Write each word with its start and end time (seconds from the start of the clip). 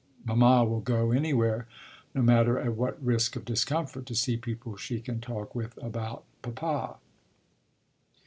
Mamma 0.25 0.65
will 0.65 0.79
go 0.81 1.11
anywhere, 1.11 1.67
no 2.15 2.23
matter 2.23 2.57
at 2.57 2.73
what 2.75 2.99
risk 3.05 3.35
of 3.35 3.45
discomfort, 3.45 4.07
to 4.07 4.15
see 4.15 4.35
people 4.35 4.75
she 4.75 4.99
can 4.99 5.21
talk 5.21 5.53
with 5.53 5.77
about 5.79 6.23
papa." 6.41 6.97